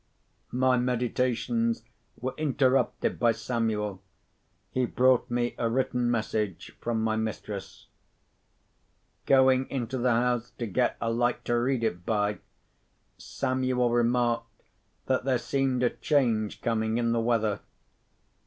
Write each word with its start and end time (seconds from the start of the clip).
My 0.55 0.77
meditations 0.77 1.83
were 2.19 2.33
interrupted 2.35 3.19
by 3.19 3.33
Samuel. 3.33 4.01
He 4.71 4.87
brought 4.87 5.29
me 5.29 5.53
a 5.59 5.69
written 5.69 6.09
message 6.09 6.75
from 6.81 7.03
my 7.03 7.15
mistress. 7.15 7.85
Going 9.27 9.69
into 9.69 9.99
the 9.99 10.09
house 10.13 10.53
to 10.57 10.65
get 10.65 10.97
a 10.99 11.11
light 11.11 11.45
to 11.45 11.53
read 11.53 11.83
it 11.83 12.03
by, 12.03 12.39
Samuel 13.19 13.91
remarked 13.91 14.63
that 15.05 15.23
there 15.23 15.37
seemed 15.37 15.83
a 15.83 15.91
change 15.91 16.63
coming 16.63 16.97
in 16.97 17.11
the 17.11 17.19
weather. 17.19 17.59